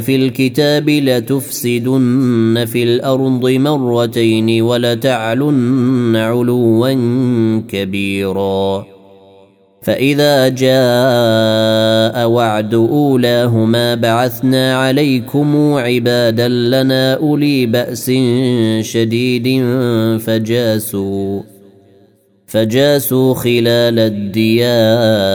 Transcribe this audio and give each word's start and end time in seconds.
في 0.00 0.16
الكتاب 0.16 0.90
لتفسدن 0.90 2.64
في 2.72 2.82
الأرض 2.82 3.50
مرتين 3.50 4.62
ولتعلن 4.62 6.16
علوا 6.16 6.92
كبيرا. 7.68 8.86
فإذا 9.82 10.48
جاء 10.48 12.28
وعد 12.28 12.74
أولاهما 12.74 13.94
بعثنا 13.94 14.76
عليكم 14.76 15.74
عبادا 15.74 16.48
لنا 16.48 17.14
أولي 17.14 17.66
بأس 17.66 18.10
شديد 18.80 19.64
فجاسوا 20.18 21.40
فجاسوا 22.46 23.34
خلال 23.34 23.98
الديار. 23.98 25.34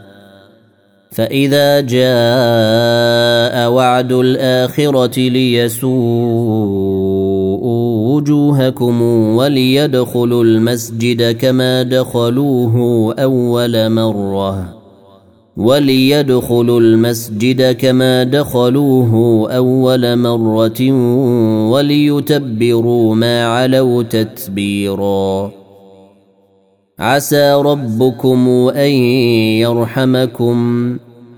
فإذا 1.11 1.79
جاء 1.79 3.71
وعد 3.71 4.11
الآخرة 4.11 5.19
ليسوءوا 5.19 6.01
وجوهكم 8.15 9.01
وليدخلوا 9.35 10.43
المسجد 10.43 11.31
كما 11.37 11.83
دخلوه 11.83 13.13
أول 13.19 13.89
مرة. 13.89 14.73
وليدخلوا 15.57 16.79
المسجد 16.79 17.71
كما 17.71 18.23
دخلوه 18.23 19.51
أول 19.51 20.17
مرة 20.17 20.91
وليتبروا 21.71 23.15
ما 23.15 23.45
علوا 23.45 24.03
تتبيرا. 24.03 25.51
عسى 26.99 27.53
ربكم 27.53 28.49
أن 28.75 28.91
يرحمكم. 29.61 30.97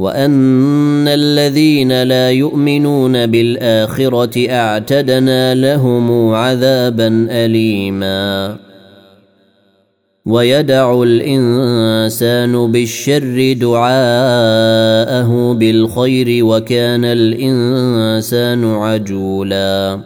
وان 0.00 1.08
الذين 1.08 2.02
لا 2.02 2.30
يؤمنون 2.30 3.26
بالاخره 3.26 4.50
اعتدنا 4.50 5.54
لهم 5.54 6.34
عذابا 6.34 7.26
اليما 7.30 8.56
ويدع 10.26 11.02
الانسان 11.02 12.72
بالشر 12.72 13.52
دعاءه 13.52 15.52
بالخير 15.52 16.44
وكان 16.44 17.04
الانسان 17.04 18.64
عجولا 18.64 20.00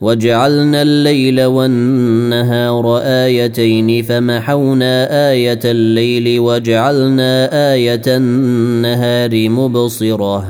وجعلنا 0.00 0.82
الليل 0.82 1.44
والنهار 1.44 2.98
آيتين 2.98 4.02
فمحونا 4.02 5.30
آية 5.30 5.60
الليل 5.64 6.40
وجعلنا 6.40 7.48
آية 7.72 8.02
النهار 8.06 9.48
مبصرة. 9.48 10.44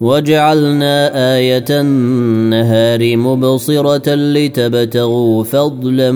وجعلنا 0.00 1.10
آية 1.36 1.64
النهار 1.70 3.16
مبصرة 3.16 4.14
لتبتغوا 4.14 5.44
فضلا 5.44 6.12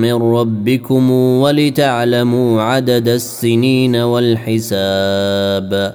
من 0.00 0.14
ربكم 0.14 1.10
ولتعلموا 1.10 2.62
عدد 2.62 3.08
السنين 3.08 3.96
والحساب. 3.96 5.94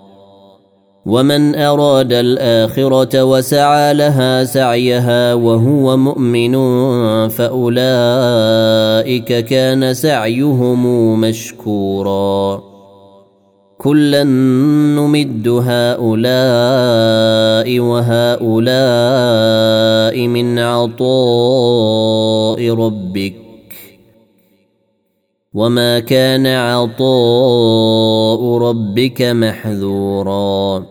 ومن 1.05 1.55
أراد 1.55 2.13
الآخرة 2.13 3.23
وسعى 3.23 3.93
لها 3.93 4.43
سعيها 4.43 5.33
وهو 5.33 5.97
مؤمن 5.97 6.53
فأولئك 7.29 7.65
كان 9.45 9.93
سعيهم 9.93 11.21
مشكورا. 11.21 12.61
كلا 13.77 14.23
نمد 14.23 15.47
هؤلاء 15.47 16.09
وهؤلاء 17.79 18.57
من 20.27 20.59
عطاء 20.59 21.09
ربك. 22.69 23.35
وما 25.53 25.99
كان 25.99 26.47
عطاء 26.47 26.97
ربك 28.57 29.21
محذورا. 29.21 30.90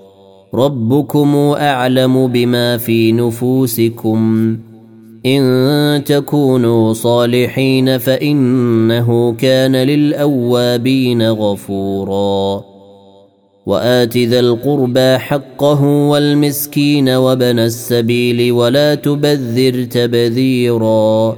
ربكم 0.55 1.35
أعلم 1.57 2.27
بما 2.27 2.77
في 2.77 3.11
نفوسكم. 3.11 4.57
إن 5.25 6.03
تكونوا 6.05 6.93
صالحين 6.93 7.97
فإنه 7.97 9.33
كان 9.33 9.75
للأوابين 9.75 11.31
غفورا. 11.31 12.63
وآت 13.65 14.17
ذا 14.17 14.39
القربى 14.39 15.17
حقه 15.17 15.83
والمسكين 15.83 17.09
وابن 17.09 17.59
السبيل 17.59 18.51
ولا 18.51 18.95
تبذر 18.95 19.83
تبذيرا. 19.83 21.37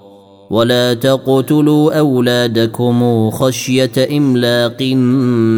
ولا 0.51 0.93
تقتلوا 0.93 1.99
أولادكم 1.99 3.29
خشية 3.29 4.17
إملاق 4.17 4.83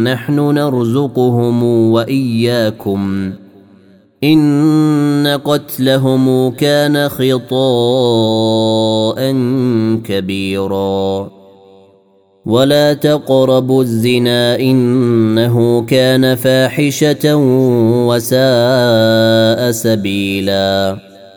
نحن 0.04 0.40
نرزقهم 0.40 1.62
وإياكم. 1.64 3.32
إن 4.24 5.40
قتلهم 5.44 6.50
كان 6.50 7.08
خطاء 7.08 7.56
كبيرا. 10.04 11.30
ولا 12.46 12.92
تقربوا 12.92 13.82
الزنا 13.82 14.60
إنه 14.60 15.82
كان 15.82 16.34
فاحشة 16.34 17.36
وساء 18.06 19.70
سبيلا. 19.70 21.13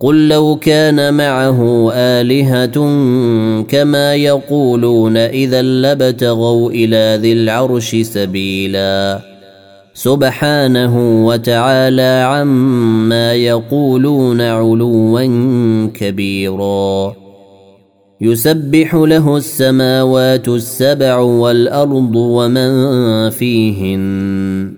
قل 0.00 0.28
لو 0.28 0.56
كان 0.56 1.14
معه 1.14 1.92
آلهة 1.92 2.76
كما 3.62 4.14
يقولون 4.14 5.16
إذا 5.16 5.62
لابتغوا 5.62 6.70
إلى 6.70 7.18
ذي 7.22 7.32
العرش 7.32 7.96
سبيلا. 7.96 9.20
سبحانه 9.94 11.26
وتعالى 11.26 12.24
عما 12.28 13.34
يقولون 13.34 14.40
علوا 14.40 15.26
كبيرا. 15.94 17.14
يسبح 18.20 18.94
له 18.94 19.36
السماوات 19.36 20.48
السبع 20.48 21.18
والأرض 21.18 22.16
ومن 22.16 23.30
فيهن. 23.30 24.77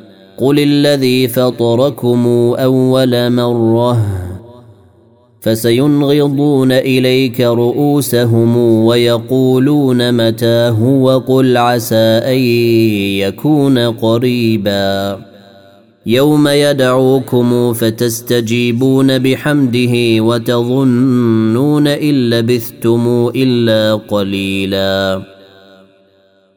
قل 0.41 0.59
الذي 0.59 1.27
فطركم 1.27 2.27
اول 2.57 3.31
مره 3.31 4.05
فسينغضون 5.41 6.71
اليك 6.71 7.41
رؤوسهم 7.41 8.57
ويقولون 8.57 10.27
متاه 10.27 10.83
وقل 10.83 11.57
عسى 11.57 11.95
ان 12.25 12.37
يكون 13.19 13.77
قريبا 13.77 15.19
يوم 16.05 16.47
يدعوكم 16.47 17.73
فتستجيبون 17.73 19.19
بحمده 19.19 20.23
وتظنون 20.23 21.87
ان 21.87 22.29
لبثتم 22.29 23.31
الا 23.35 23.95
قليلا 23.95 25.21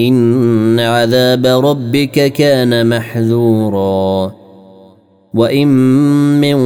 إن 0.00 0.80
عذاب 0.80 1.46
ربك 1.46 2.32
كان 2.32 2.86
محذورا. 2.86 4.32
وإن 5.34 5.68
من 6.40 6.58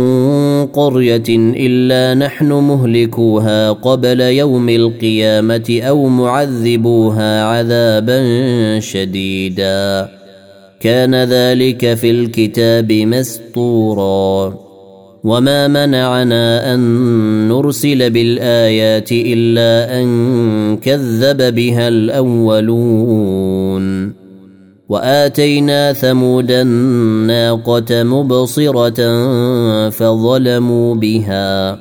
قرية 0.66 1.28
إلا 1.56 2.26
نحن 2.26 2.52
مهلكوها 2.52 3.72
قبل 3.72 4.20
يوم 4.20 4.68
القيامة 4.68 5.80
أو 5.82 6.08
معذبوها 6.08 7.44
عذابا 7.44 8.20
شديدا. 8.80 10.08
كان 10.80 11.14
ذلك 11.14 11.94
في 11.94 12.10
الكتاب 12.10 12.92
مسطورا. 12.92 14.69
وما 15.24 15.68
منعنا 15.68 16.74
ان 16.74 16.80
نرسل 17.48 18.10
بالايات 18.10 19.12
الا 19.12 20.00
ان 20.00 20.76
كذب 20.76 21.54
بها 21.54 21.88
الاولون 21.88 23.40
واتينا 24.88 25.92
ثمود 25.92 26.50
الناقه 26.50 28.02
مبصره 28.02 29.00
فظلموا 29.90 30.94
بها 30.94 31.78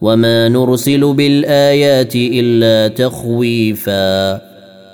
وما 0.00 0.48
نرسل 0.48 1.14
بالايات 1.14 2.16
الا 2.16 2.88
تخويفا 2.88 4.40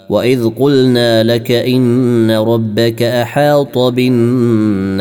واذ 0.09 0.49
قلنا 0.49 1.23
لك 1.23 1.51
ان 1.53 2.31
ربك 2.31 3.03
احاط 3.03 3.79
بالناس 3.79 5.01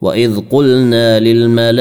واذ 0.00 0.40
قلنا 0.50 1.20
للملائكه 1.20 1.72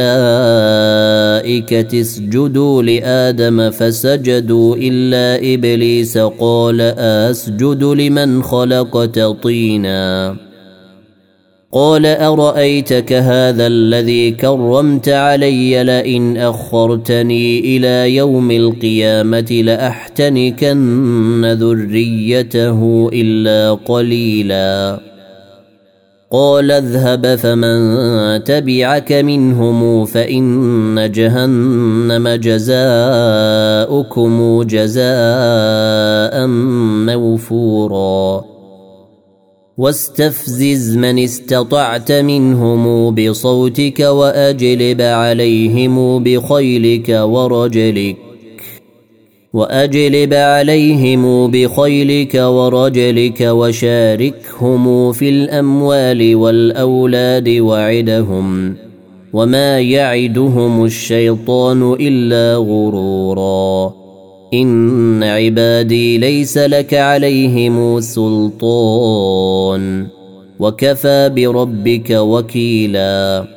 اسجدوا 2.02 2.84
لادم 2.84 3.70
فسجدوا 3.70 4.76
الا 4.76 5.54
ابليس 5.54 6.18
قال 6.18 6.82
اسجد 6.82 7.84
لمن 7.84 8.44
خلقت 8.44 9.20
طينا 9.20 10.36
قال 11.72 12.06
ارايتك 12.06 13.14
هذا 13.14 13.68
الذي 13.68 14.32
كرمت 14.32 15.10
علي 15.10 15.84
لئن 15.84 16.38
اخرتني 16.38 17.60
إلى 17.60 18.16
يوم 18.16 18.52
القيامه 18.52 19.62
لاحتنكن 19.66 21.46
ذريته 21.46 23.10
الا 23.14 23.74
قليلا 23.86 25.00
قال 26.32 26.72
اذهب 26.72 27.36
فمن 27.36 28.44
تبعك 28.44 29.12
منهم 29.12 30.06
فإن 30.06 31.12
جهنم 31.12 32.28
جزاؤكم 32.28 32.74
جزاء 34.64 36.48
موفورا. 37.08 38.44
واستفزز 39.78 40.98
من 40.98 41.20
استطعت 41.20 42.12
منهم 42.12 43.16
بصوتك 43.16 44.00
وأجلب 44.00 45.02
عليهم 45.02 46.24
بخيلك 46.24 47.10
ورجلك. 47.10 48.27
وأجلب 49.54 50.34
عليهم 50.34 51.52
بخيلك 51.52 52.36
ورجلك 52.36 53.42
وشاركهم 53.42 55.12
في 55.12 55.30
الأموال 55.30 56.36
والأولاد 56.36 57.50
وعدهم 57.50 58.76
وما 59.34 59.80
يعدهم 59.80 60.86
الشيطان 60.86 61.96
إلا 62.00 62.56
غرورا. 62.56 63.94
إن 64.54 65.24
عبادي 65.24 66.18
ليس 66.18 66.58
لك 66.58 66.94
عليهم 66.94 68.00
سلطان. 68.00 70.08
وكفى 70.60 71.32
بربك 71.36 72.10
وكيلا. 72.10 73.57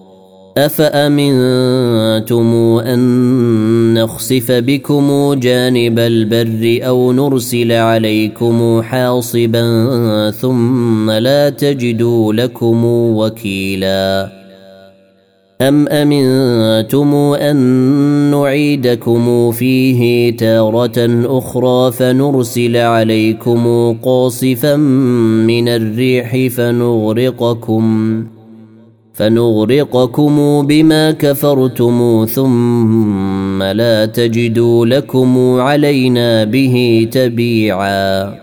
أفأمنتم 0.57 2.53
أن 2.85 3.93
نخسف 3.93 4.51
بكم 4.51 5.33
جانب 5.33 5.99
البر 5.99 6.87
أو 6.87 7.11
نرسل 7.11 7.71
عليكم 7.71 8.81
حاصبا 8.81 10.31
ثم 10.31 11.11
لا 11.11 11.49
تجدوا 11.49 12.33
لكم 12.33 12.85
وكيلا؟ 12.85 14.29
أم 15.61 15.87
أمنتم 15.87 17.15
أن 17.15 17.57
نعيدكم 18.31 19.51
فيه 19.51 20.31
تارة 20.37 21.25
أخرى 21.37 21.91
فنرسل 21.91 22.77
عليكم 22.77 23.93
قاصفا 24.03 24.75
من 25.45 25.67
الريح 25.67 26.47
فنغرقكم؟ 26.47 28.23
فنغرقكم 29.13 30.67
بما 30.67 31.11
كفرتم 31.11 32.25
ثم 32.29 33.63
لا 33.63 34.05
تجدوا 34.05 34.85
لكم 34.85 35.59
علينا 35.59 36.43
به 36.43 37.07
تبيعا. 37.11 38.33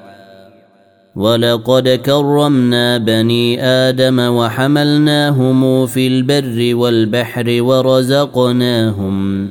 ولقد 1.16 1.88
كرمنا 1.88 2.98
بني 2.98 3.62
آدم 3.62 4.18
وحملناهم 4.20 5.87
في 5.87 6.07
البر 6.07 6.74
والبحر 6.74 7.62
ورزقناهم 7.62 9.50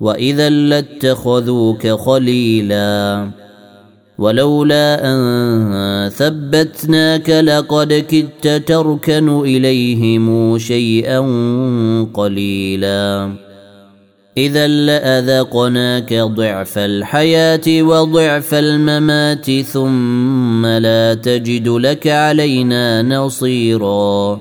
واذا 0.00 0.50
لاتخذوك 0.50 1.88
خليلا 1.88 3.30
ولولا 4.18 5.12
ان 5.12 6.08
ثبتناك 6.08 7.30
لقد 7.30 7.92
كدت 7.92 8.68
تركن 8.68 9.40
اليهم 9.40 10.58
شيئا 10.58 11.20
قليلا 12.14 13.32
إذا 14.36 14.66
لأذقناك 14.66 16.14
ضعف 16.14 16.78
الحياة 16.78 17.82
وضعف 17.82 18.54
الممات 18.54 19.50
ثم 19.60 20.66
لا 20.66 21.14
تجد 21.14 21.68
لك 21.68 22.06
علينا 22.06 23.02
نصيرا 23.02 24.40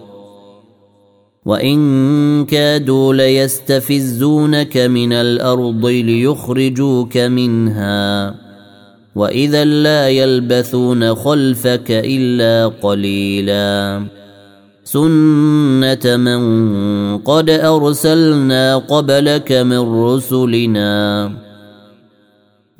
وإن 1.45 2.45
كادوا 2.45 3.13
ليستفزونك 3.13 4.77
من 4.77 5.13
الأرض 5.13 5.86
ليخرجوك 5.86 7.17
منها 7.17 8.36
وإذا 9.15 9.65
لا 9.65 10.10
يلبثون 10.10 11.15
خلفك 11.15 11.91
إلا 11.91 12.67
قليلاً 12.67 14.05
سنة 14.86 16.17
من 16.17 16.41
قد 17.17 17.49
أرسلنا 17.49 18.77
قبلك 18.77 19.51
من 19.51 19.79
رسلنا 19.79 21.31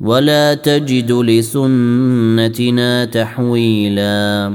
ولا 0.00 0.54
تجد 0.54 1.12
لسنتنا 1.12 3.04
تحويلا 3.04 4.54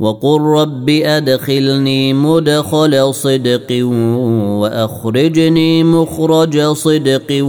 وقل 0.00 0.40
رب 0.40 0.90
أدخلني 0.90 2.12
مدخل 2.12 3.14
صدق 3.14 3.84
وأخرجني 4.60 5.84
مخرج 5.84 6.62
صدق 6.62 7.44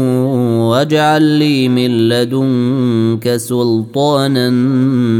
واجعل 0.69 1.21
لي 1.21 1.69
من 1.69 2.09
لدنك 2.09 3.35
سلطانا 3.35 4.49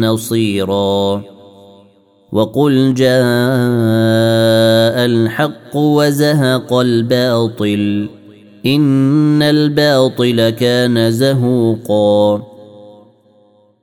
نصيرا. 0.07 1.21
وقل 2.31 2.93
جاء 2.93 3.11
الحق 5.05 5.75
وزهق 5.75 6.73
الباطل 6.73 8.09
إن 8.65 9.41
الباطل 9.41 10.49
كان 10.49 11.11
زهوقا. 11.11 12.50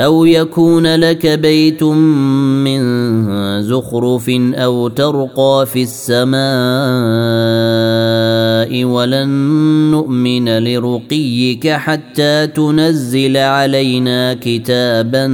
أو 0.00 0.24
يكون 0.24 0.94
لك 0.94 1.26
بيت 1.26 1.82
من 1.82 2.82
زخرف 3.62 4.30
أو 4.54 4.88
ترقى 4.88 5.66
في 5.66 5.82
السماء 5.82 6.42
ولن 8.84 9.28
نؤمن 9.90 10.58
لرقيك 10.58 11.68
حتى 11.68 12.46
تنزل 12.46 13.36
علينا 13.36 14.34
كتابا 14.34 15.26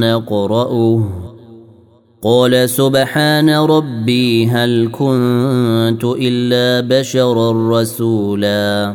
نقرأه. 0.00 1.04
قال 2.22 2.70
سبحان 2.70 3.50
ربي 3.50 4.46
هل 4.46 4.88
كنت 4.92 6.04
إلا 6.04 6.88
بشرا 6.88 7.80
رسولا. 7.80 8.94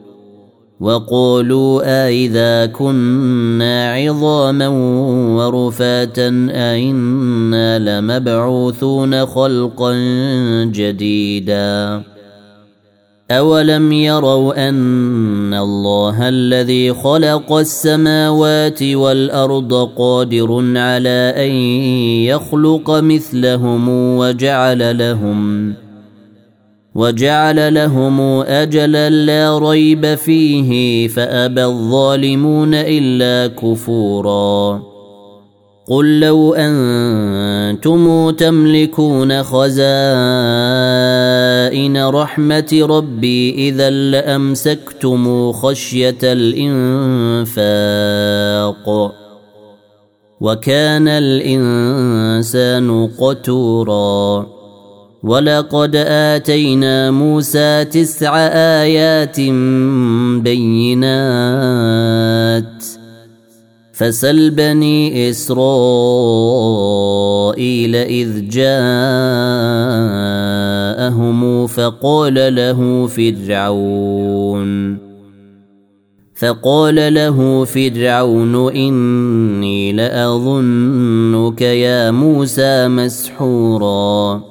وقالوا 0.81 1.81
أإذا 2.07 2.65
كنا 2.65 3.93
عظاما 3.93 4.67
ورفاتا 5.37 6.47
أئنا 6.51 7.79
لمبعوثون 7.79 9.25
خلقا 9.25 9.93
جديدا. 10.65 12.01
أولم 13.31 13.91
يروا 13.91 14.69
أن 14.69 15.53
الله 15.53 16.29
الذي 16.29 16.93
خلق 16.93 17.53
السماوات 17.53 18.83
والأرض 18.83 19.73
قادر 19.97 20.77
على 20.77 21.33
أن 21.37 21.51
يخلق 22.25 22.89
مثلهم 22.89 23.89
وجعل 23.89 24.97
لهم 24.97 25.73
ۖ 25.73 25.80
وجعل 26.95 27.73
لهم 27.73 28.21
أجلا 28.41 29.09
لا 29.09 29.57
ريب 29.57 30.15
فيه 30.15 31.07
فأبى 31.07 31.65
الظالمون 31.65 32.73
إلا 32.73 33.55
كفورا. 33.55 34.81
قل 35.87 36.19
لو 36.19 36.53
أنتم 36.53 38.29
تملكون 38.29 39.43
خزائن 39.43 39.81
رحمة 42.05 42.85
ربي 42.89 43.69
إذا 43.69 43.89
لأمسكتم 43.89 45.51
خشية 45.51 46.17
الإنفاق. 46.23 47.61
وكان 50.41 51.07
الإنسان 51.07 53.09
قتورا. 53.19 54.60
ولقد 55.23 55.95
اتينا 55.95 57.11
موسى 57.11 57.85
تسع 57.85 58.37
ايات 58.37 59.39
بينات 60.41 61.71
فسل 63.93 64.49
بني 64.49 65.29
اسرائيل 65.29 65.55
اذ 67.95 68.49
جاءهم 68.49 68.71
فقال 71.67 72.55
له 72.55 73.07
فرعون 73.07 74.97
فقال 76.35 77.13
له 77.13 77.65
فرعون 77.65 78.71
اني 78.75 79.93
لاظنك 79.93 81.61
يا 81.61 82.11
موسى 82.11 82.87
مسحورا 82.87 84.50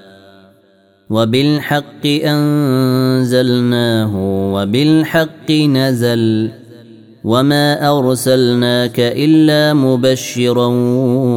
وبالحق 1.11 2.05
أنزلناه 2.23 4.11
وبالحق 4.53 5.51
نزل 5.51 6.51
وما 7.23 7.97
أرسلناك 7.97 8.99
إلا 8.99 9.73
مبشرا 9.73 10.67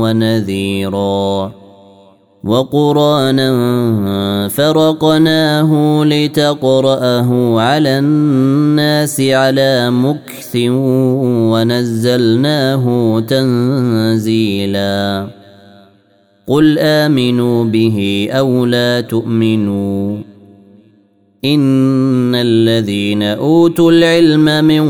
ونذيرا 0.02 1.52
وقرانا 2.44 3.48
فرقناه 4.48 6.02
لتقرأه 6.04 7.60
على 7.60 7.98
الناس 7.98 9.20
على 9.20 9.90
مكث 9.90 10.56
ونزلناه 11.52 13.20
تنزيلا 13.28 15.26
قل 16.46 16.78
امنوا 16.78 17.64
به 17.64 18.28
أو 18.30 18.66
لا 18.66 19.00
تؤمنوا 19.00 20.18
ان 21.44 22.35
الذين 22.35 23.22
اوتوا 23.22 23.92
العلم 23.92 24.64
من 24.64 24.87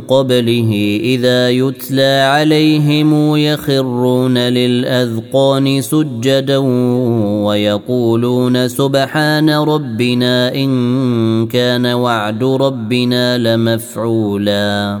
قبله 0.00 1.00
اذا 1.02 1.50
يتلى 1.50 2.28
عليهم 2.32 3.36
يخرون 3.36 4.38
للاذقان 4.38 5.80
سجدا 5.80 6.56
ويقولون 7.46 8.68
سبحان 8.68 9.50
ربنا 9.50 10.54
ان 10.54 11.46
كان 11.46 11.86
وعد 11.86 12.44
ربنا 12.44 13.38
لمفعولا 13.38 15.00